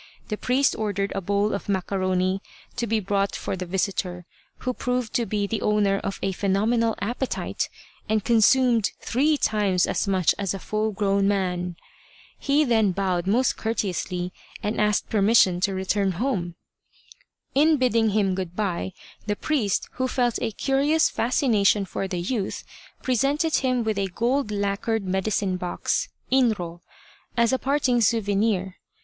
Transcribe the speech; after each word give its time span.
The 0.29 0.35
priest 0.37 0.75
ordered 0.75 1.11
a 1.13 1.21
bowl 1.21 1.53
of 1.53 1.69
macaroni 1.69 2.41
to 2.75 2.87
be 2.87 2.99
brought 2.99 3.35
for 3.35 3.55
the 3.55 3.67
visitor, 3.67 4.25
who 4.57 4.73
proved 4.73 5.13
to 5.13 5.27
be 5.27 5.45
the 5.45 5.61
owner 5.61 5.99
of 5.99 6.19
a 6.23 6.31
phenomenal 6.31 6.95
appetite, 6.99 7.69
and 8.09 8.23
consumed 8.23 8.89
three 8.99 9.37
times 9.37 9.85
as 9.85 10.07
much 10.07 10.33
as 10.39 10.55
a 10.55 10.59
full 10.59 10.91
grown 10.91 11.27
man. 11.27 11.75
He 12.39 12.63
then 12.65 12.93
bowed 12.93 13.27
most 13.27 13.57
courteously 13.57 14.33
and 14.63 14.81
asked 14.81 15.07
per 15.07 15.21
mission 15.21 15.59
to 15.59 15.73
return 15.75 16.13
home. 16.13 16.55
In 17.53 17.77
bidding 17.77 18.09
him 18.09 18.33
good 18.33 18.55
bye, 18.55 18.93
the 19.27 19.35
priest, 19.35 19.87
who 19.91 20.07
felt 20.07 20.39
a 20.41 20.49
curious 20.51 21.11
fascination 21.11 21.85
for 21.85 22.07
the 22.07 22.17
youth, 22.19 22.63
presented 23.03 23.57
him 23.57 23.83
with 23.83 23.99
a 23.99 24.07
gold 24.07 24.49
lacquered 24.49 25.05
medicine 25.05 25.57
box 25.57 26.09
(inro) 26.31 26.79
as 27.37 27.53
a 27.53 27.59
parting 27.59 28.01
souvenir. 28.01 28.77